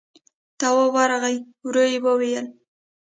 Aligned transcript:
تواب 0.59 0.91
ورغی، 0.95 1.37
ورو 1.65 1.83
يې 1.91 1.99
وويل: 2.05 2.45